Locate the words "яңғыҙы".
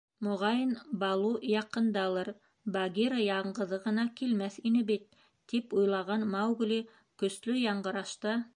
3.25-3.81